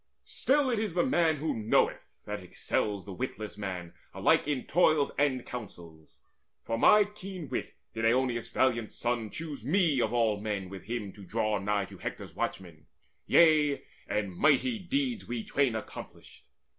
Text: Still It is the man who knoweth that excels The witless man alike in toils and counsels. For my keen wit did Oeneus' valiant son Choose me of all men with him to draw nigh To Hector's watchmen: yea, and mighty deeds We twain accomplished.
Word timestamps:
Still 0.25 0.71
It 0.71 0.79
is 0.79 0.95
the 0.95 1.05
man 1.05 1.35
who 1.35 1.53
knoweth 1.55 2.09
that 2.25 2.41
excels 2.41 3.05
The 3.05 3.13
witless 3.13 3.55
man 3.55 3.93
alike 4.15 4.47
in 4.47 4.65
toils 4.65 5.11
and 5.15 5.45
counsels. 5.45 6.17
For 6.63 6.75
my 6.75 7.03
keen 7.03 7.49
wit 7.49 7.75
did 7.93 8.03
Oeneus' 8.03 8.49
valiant 8.49 8.91
son 8.91 9.29
Choose 9.29 9.63
me 9.63 10.01
of 10.01 10.11
all 10.11 10.41
men 10.41 10.69
with 10.69 10.85
him 10.85 11.13
to 11.13 11.23
draw 11.23 11.59
nigh 11.59 11.85
To 11.85 11.99
Hector's 11.99 12.33
watchmen: 12.33 12.87
yea, 13.27 13.83
and 14.07 14.35
mighty 14.35 14.79
deeds 14.79 15.27
We 15.27 15.43
twain 15.43 15.75
accomplished. 15.75 16.45